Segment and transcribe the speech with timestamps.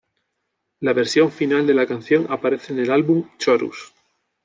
[0.79, 3.93] La versión final de la canción aparece en el álbum Chorus.